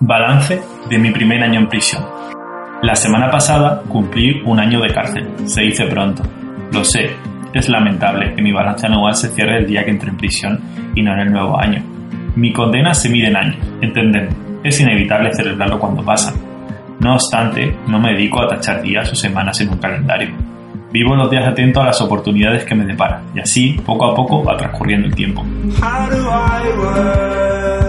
[0.00, 2.04] Balance de mi primer año en prisión.
[2.82, 5.28] La semana pasada cumplí un año de cárcel.
[5.46, 6.22] Se dice pronto.
[6.72, 7.16] Lo sé,
[7.52, 10.60] es lamentable que mi balance anual se cierre el día que entré en prisión
[10.94, 11.82] y no en el nuevo año.
[12.36, 14.36] Mi condena se mide en años, entendedme.
[14.62, 16.32] Es inevitable celebrarlo cuando pasa.
[17.00, 20.28] No obstante, no me dedico a tachar días o semanas en un calendario.
[20.92, 24.44] Vivo los días atento a las oportunidades que me deparan y así, poco a poco,
[24.44, 25.42] va transcurriendo el tiempo.
[25.42, 27.87] How do I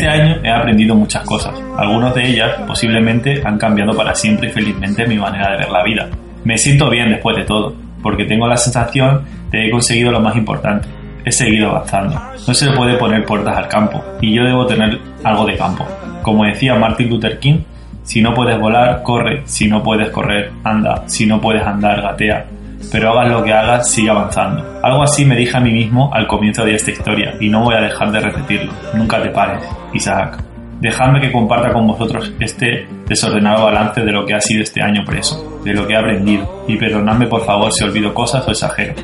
[0.00, 1.54] este año he aprendido muchas cosas.
[1.76, 5.82] Algunas de ellas posiblemente han cambiado para siempre y felizmente mi manera de ver la
[5.82, 6.08] vida.
[6.44, 10.20] Me siento bien después de todo, porque tengo la sensación de que he conseguido lo
[10.20, 10.88] más importante.
[11.22, 12.18] He seguido avanzando.
[12.48, 15.86] No se le puede poner puertas al campo, y yo debo tener algo de campo.
[16.22, 17.58] Como decía Martin Luther King,
[18.02, 19.42] si no puedes volar, corre.
[19.44, 21.02] Si no puedes correr, anda.
[21.06, 22.46] Si no puedes andar, gatea.
[22.90, 24.80] Pero hagas lo que hagas, sigue avanzando.
[24.82, 27.74] Algo así me dije a mí mismo al comienzo de esta historia y no voy
[27.74, 28.72] a dejar de repetirlo.
[28.94, 30.42] Nunca te pares, Isaac.
[30.80, 35.04] Dejadme que comparta con vosotros este desordenado balance de lo que ha sido este año
[35.04, 38.94] preso, de lo que he aprendido, y perdonadme por favor si olvido cosas o exagero.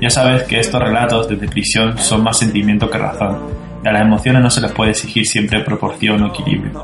[0.00, 3.40] Ya sabes que estos relatos desde prisión son más sentimiento que razón,
[3.84, 6.82] y a las emociones no se les puede exigir siempre proporción o equilibrio.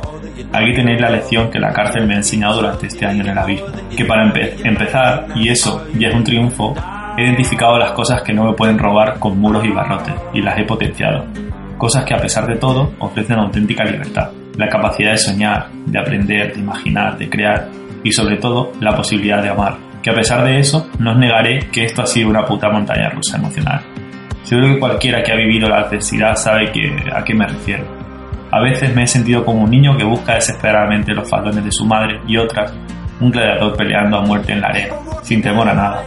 [0.52, 3.38] Aquí tenéis la lección que la cárcel me ha enseñado durante este año en el
[3.38, 3.66] abismo.
[3.94, 6.74] Que para empe- empezar, y eso ya es un triunfo,
[7.16, 10.58] he identificado las cosas que no me pueden robar con muros y barrotes, y las
[10.58, 11.26] he potenciado.
[11.76, 14.30] Cosas que a pesar de todo ofrecen auténtica libertad.
[14.56, 17.68] La capacidad de soñar, de aprender, de imaginar, de crear,
[18.02, 19.76] y sobre todo la posibilidad de amar.
[20.02, 23.10] Que a pesar de eso, no os negaré que esto ha sido una puta montaña
[23.10, 23.80] rusa emocional.
[24.44, 26.68] Seguro que cualquiera que ha vivido la adversidad sabe
[27.14, 27.97] a qué me refiero.
[28.50, 31.84] A veces me he sentido como un niño que busca desesperadamente los faldones de su
[31.84, 32.72] madre y otras,
[33.20, 36.02] un gladiador peleando a muerte en la arena, sin temor a nada.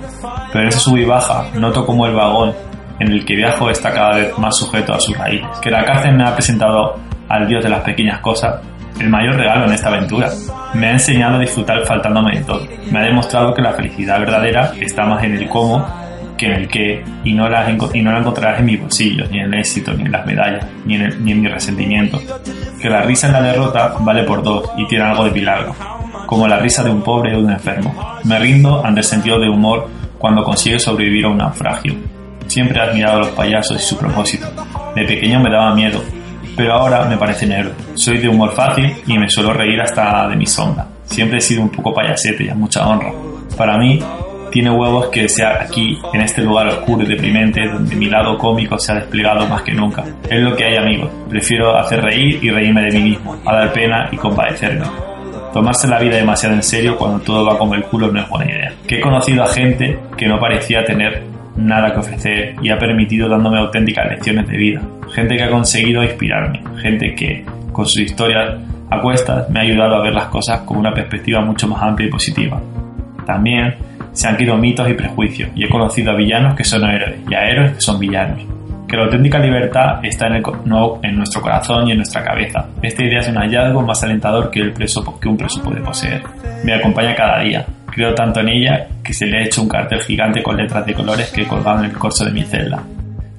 [0.52, 2.54] Pero en ese sub baja noto como el vagón
[3.00, 5.48] en el que viajo está cada vez más sujeto a sus raíces.
[5.62, 8.60] Que la cárcel me ha presentado al dios de las pequeñas cosas,
[9.00, 10.30] el mayor regalo en esta aventura.
[10.74, 12.66] Me ha enseñado a disfrutar faltándome de todo.
[12.92, 16.01] Me ha demostrado que la felicidad verdadera está más en el cómo
[16.42, 19.30] que en el qué y no, la, enco- y no la encontrarás en mis bolsillos,
[19.30, 22.20] ni en el éxito, ni en las medallas, ni en, ni en mi resentimiento.
[22.82, 25.76] Que la risa en la derrota vale por dos y tiene algo de milagro,
[26.26, 27.96] como la risa de un pobre o de un enfermo.
[28.24, 29.88] Me rindo ante el sentido de humor
[30.18, 31.94] cuando consigue sobrevivir a un naufragio.
[32.48, 34.48] Siempre he admirado a los payasos y su propósito.
[34.96, 36.02] De pequeño me daba miedo,
[36.58, 37.72] pero ahora me parece negro.
[37.94, 40.88] Soy de humor fácil y me suelo reír hasta de mi sombra.
[41.06, 43.12] Siempre he sido un poco payasete y a mucha honra.
[43.58, 44.00] Para mí,
[44.52, 48.78] tiene huevos que sea aquí, en este lugar oscuro y deprimente, donde mi lado cómico
[48.78, 50.04] se ha desplegado más que nunca.
[50.30, 51.10] Es lo que hay, amigos.
[51.30, 54.86] Prefiero hacer reír y reírme de mí mismo, a dar pena y compadecerme.
[55.54, 58.52] Tomarse la vida demasiado en serio cuando todo va como el culo no es buena
[58.52, 58.74] idea.
[58.88, 61.24] Que he conocido a gente que no parecía tener
[61.56, 64.82] nada que ofrecer y ha permitido dándome auténticas lecciones de vida.
[65.14, 66.62] Gente que ha conseguido inspirarme.
[66.82, 70.78] Gente que, con sus historias a cuestas, me ha ayudado a ver las cosas con
[70.78, 72.62] una perspectiva mucho más amplia y positiva.
[73.26, 73.76] También
[74.14, 77.34] se han quitado mitos y prejuicios y he conocido a villanos que son héroes y
[77.34, 78.40] a héroes que son villanos.
[78.88, 82.68] Que la auténtica libertad está en, el no en nuestro corazón y en nuestra cabeza.
[82.82, 86.22] Esta idea es un hallazgo más alentador que, el preso, que un preso puede poseer.
[86.66, 87.66] Me acompaña cada día.
[87.86, 90.94] Creo tanto en ella que se le ha hecho un cartel gigante con letras de
[90.94, 92.84] colores que he colgado en el corso de mi celda.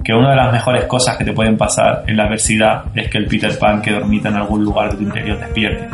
[0.02, 3.18] Que una de las mejores cosas que te pueden pasar en la adversidad es que
[3.18, 5.88] el Peter Pan que dormita en algún lugar de tu interior despierte.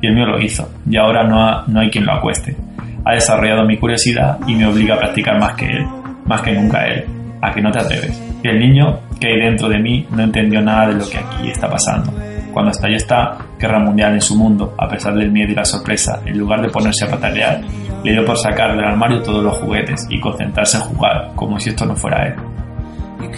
[0.00, 2.56] Y el mío lo hizo, y ahora no, no hay quien lo acueste.
[3.04, 5.86] Ha desarrollado mi curiosidad y me obliga a practicar más que él,
[6.26, 7.04] más que nunca él,
[7.40, 8.22] a que no te atreves.
[8.42, 11.50] Y el niño que hay dentro de mí no entendió nada de lo que aquí
[11.50, 12.12] está pasando.
[12.52, 16.20] Cuando estalló esta guerra mundial en su mundo, a pesar del miedo y la sorpresa,
[16.26, 17.62] en lugar de ponerse a patalear,
[18.04, 21.70] le dio por sacar del armario todos los juguetes y concentrarse en jugar, como si
[21.70, 22.34] esto no fuera él.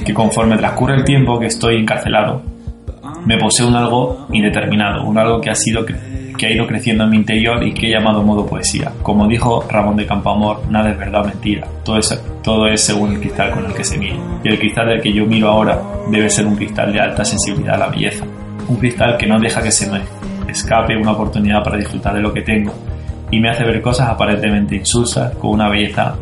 [0.05, 2.43] Que conforme transcurre el tiempo que estoy encarcelado,
[3.27, 5.85] me posee un algo indeterminado, un algo que ha sido
[6.37, 8.93] que ha ido creciendo en mi interior y que he llamado modo poesía.
[9.03, 13.21] Como dijo Ramón de Campamor, nada es verdad mentira, todo es, todo es según el
[13.21, 14.19] cristal con el que se mire.
[14.43, 17.75] Y el cristal del que yo miro ahora debe ser un cristal de alta sensibilidad
[17.75, 18.25] a la belleza,
[18.69, 20.01] un cristal que no deja que se me
[20.49, 22.73] escape una oportunidad para disfrutar de lo que tengo
[23.31, 26.15] y me hace ver cosas aparentemente insulsas con una belleza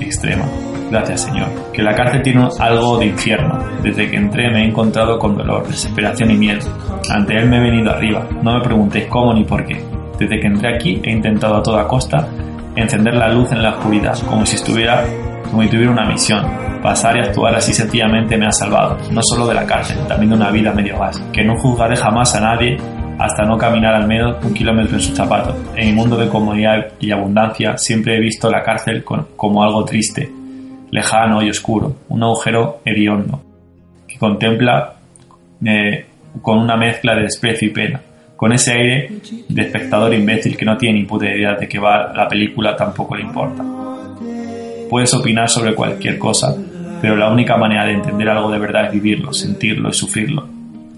[0.00, 0.44] extrema.
[0.92, 1.48] Gracias, Señor.
[1.72, 3.58] Que la cárcel tiene algo de infierno.
[3.82, 6.60] Desde que entré me he encontrado con dolor, desesperación y miedo.
[7.08, 8.26] Ante él me he venido arriba.
[8.42, 9.82] No me preguntéis cómo ni por qué.
[10.18, 12.28] Desde que entré aquí he intentado a toda costa
[12.76, 15.02] encender la luz en la oscuridad, como si estuviera,
[15.50, 16.44] como si tuviera una misión.
[16.82, 20.36] Pasar y actuar así sencillamente me ha salvado, no solo de la cárcel, también de
[20.36, 21.18] una vida medio gas.
[21.32, 22.76] Que no juzgaré jamás a nadie
[23.18, 25.54] hasta no caminar al menos un kilómetro en sus zapatos.
[25.74, 30.41] En mi mundo de comodidad y abundancia siempre he visto la cárcel como algo triste,
[30.92, 33.42] lejano y oscuro, un agujero hediondo,
[34.06, 34.94] que contempla
[35.64, 36.04] eh,
[36.40, 38.00] con una mezcla de desprecio y pena,
[38.36, 39.10] con ese aire
[39.48, 43.16] de espectador imbécil que no tiene ni puta idea de que va la película tampoco
[43.16, 43.64] le importa.
[44.90, 46.54] Puedes opinar sobre cualquier cosa,
[47.00, 50.46] pero la única manera de entender algo de verdad es vivirlo, sentirlo y sufrirlo.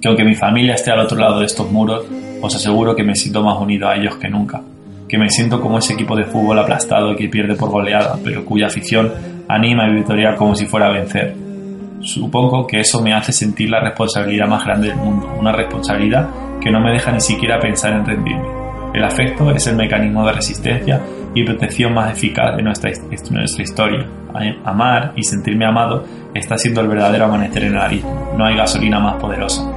[0.03, 2.05] Que aunque mi familia esté al otro lado de estos muros,
[2.43, 4.61] os aseguro que me siento más unido a ellos que nunca.
[5.09, 8.67] Que me siento como ese equipo de fútbol aplastado que pierde por goleada, pero cuya
[8.67, 9.13] afición
[9.49, 11.35] anima y victoria como si fuera a vencer.
[12.01, 16.29] Supongo que eso me hace sentir la responsabilidad más grande del mundo, una responsabilidad
[16.61, 18.47] que no me deja ni siquiera pensar en rendirme.
[18.95, 21.01] El afecto es el mecanismo de resistencia
[21.35, 22.91] y protección más eficaz de nuestra,
[23.31, 24.07] nuestra historia.
[24.65, 28.35] Amar y sentirme amado está siendo el verdadero amanecer en el abismo.
[28.37, 29.69] No hay gasolina más poderosa.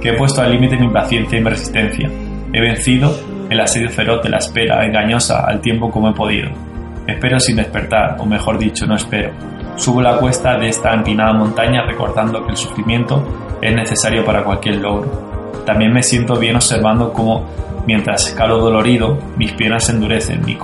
[0.00, 2.08] Que he puesto al límite mi paciencia y mi resistencia.
[2.52, 3.12] He vencido
[3.50, 6.67] el asedio feroz de la espera engañosa al tiempo como he podido.
[7.08, 9.30] Espero sin despertar, o mejor dicho, no espero.
[9.76, 14.76] Subo la cuesta de esta empinada montaña recordando que el sufrimiento es necesario para cualquier
[14.76, 15.62] logro.
[15.64, 17.46] También me siento bien observando cómo,
[17.86, 20.54] mientras escalo dolorido, mis piernas se endurecen, mi,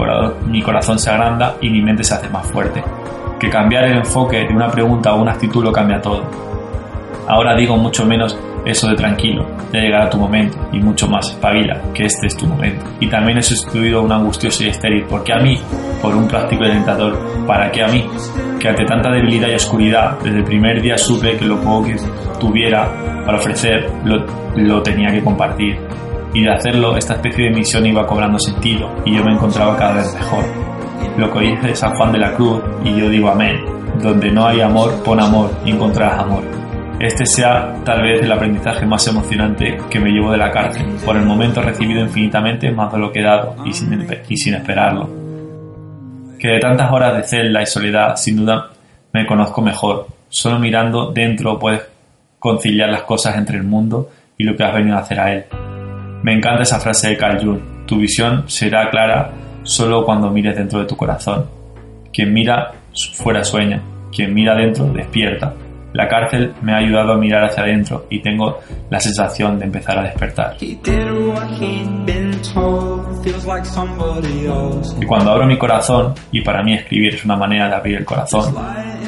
[0.62, 2.84] corazón se agranda y mi mente se hace más fuerte.
[3.40, 6.53] Que cambiar el enfoque de una pregunta a una actitud cambia todo.
[7.34, 11.82] Ahora digo mucho menos eso de tranquilo, ya llegará tu momento, y mucho más, espabila,
[11.92, 12.84] que este es tu momento.
[13.00, 15.58] Y también he sustituido un angustioso y estéril, porque a mí,
[16.00, 18.06] por un práctico y alentador, ¿para qué a mí?
[18.60, 21.96] Que ante tanta debilidad y oscuridad, desde el primer día supe que lo poco que
[22.38, 22.88] tuviera
[23.26, 25.76] para ofrecer lo, lo tenía que compartir.
[26.34, 29.94] Y de hacerlo, esta especie de misión iba cobrando sentido, y yo me encontraba cada
[29.94, 30.44] vez mejor.
[31.18, 33.60] Lo que dice San Juan de la Cruz, y yo digo amén,
[34.00, 36.63] donde no hay amor, pon amor y encontrarás amor
[37.04, 40.86] este sea tal vez el aprendizaje más emocionante que me llevo de la cárcel.
[41.04, 44.36] Por el momento he recibido infinitamente más de lo que he dado y sin, y
[44.38, 45.10] sin esperarlo.
[46.38, 48.70] Que de tantas horas de celda y soledad, sin duda,
[49.12, 50.06] me conozco mejor.
[50.30, 51.82] Solo mirando dentro puedes
[52.38, 55.44] conciliar las cosas entre el mundo y lo que has venido a hacer a él.
[56.22, 57.86] Me encanta esa frase de Carl Jung.
[57.86, 59.30] Tu visión será clara
[59.62, 61.46] solo cuando mires dentro de tu corazón.
[62.10, 62.72] Quien mira
[63.12, 65.52] fuera sueña, quien mira dentro despierta.
[65.94, 68.58] La cárcel me ha ayudado a mirar hacia adentro y tengo
[68.90, 70.56] la sensación de empezar a despertar.
[70.60, 70.74] Y
[75.06, 78.52] cuando abro mi corazón, y para mí escribir es una manera de abrir el corazón,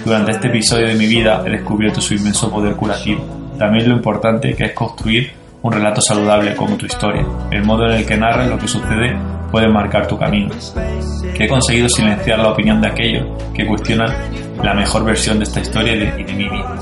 [0.05, 3.25] durante este episodio de mi vida he descubierto su inmenso poder curativo.
[3.59, 7.27] También lo importante que es construir un relato saludable como tu historia.
[7.51, 9.17] El modo en el que narras lo que sucede
[9.51, 10.51] puede marcar tu camino.
[11.35, 14.09] Que he conseguido silenciar la opinión de aquellos que cuestionan
[14.63, 16.77] la mejor versión de esta historia y de, mi vida.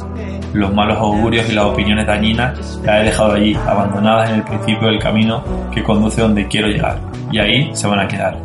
[0.53, 4.89] Los malos augurios y las opiniones dañinas las he dejado allí, abandonadas en el principio
[4.89, 7.01] del camino que conduce donde quiero llegar.
[7.33, 8.39] Y ahí se van a quedar.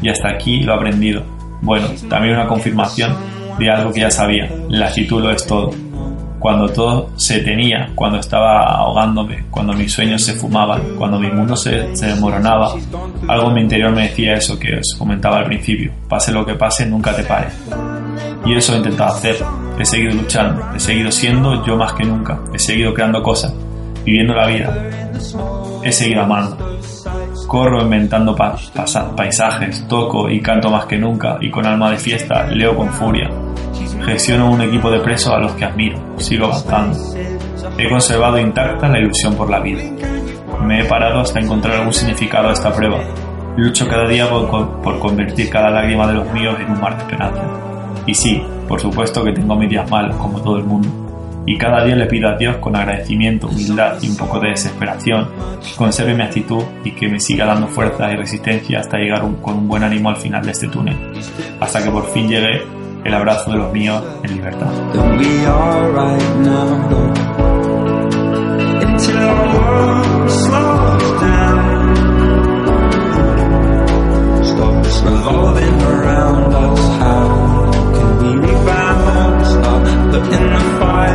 [0.00, 1.22] Y hasta aquí lo he aprendido.
[1.60, 3.14] Bueno, también una confirmación
[3.58, 4.50] de algo que ya sabía.
[4.68, 5.70] La actitud lo es todo
[6.44, 11.56] cuando todo se tenía, cuando estaba ahogándome, cuando mis sueños se fumaban, cuando mi mundo
[11.56, 12.74] se, se desmoronaba,
[13.28, 16.52] algo en mi interior me decía eso que os comentaba al principio, pase lo que
[16.52, 17.54] pase, nunca te pares.
[18.44, 19.36] Y eso he intentado hacer,
[19.78, 23.54] he seguido luchando, he seguido siendo yo más que nunca, he seguido creando cosas,
[24.04, 24.90] viviendo la vida,
[25.82, 26.58] he seguido amando.
[27.46, 32.76] Corro inventando paisajes, toco y canto más que nunca y con alma de fiesta leo
[32.76, 33.30] con furia,
[34.04, 36.98] Gestiono un equipo de presos a los que admiro, sigo avanzando.
[37.78, 39.82] He conservado intacta la ilusión por la vida.
[40.62, 43.02] Me he parado hasta encontrar algún significado a esta prueba.
[43.56, 47.02] Lucho cada día por, por convertir cada lágrima de los míos en un mar de
[47.02, 47.42] esperanza.
[48.06, 50.88] Y sí, por supuesto que tengo mis días malos, como todo el mundo.
[51.46, 55.28] Y cada día le pido a Dios con agradecimiento, humildad y un poco de desesperación
[55.76, 59.68] conserve mi actitud y que me siga dando fuerza y resistencia hasta llegar con un
[59.68, 60.96] buen ánimo al final de este túnel.
[61.60, 62.62] Hasta que por fin llegue
[63.04, 64.70] el abrazo de los míos en libertad.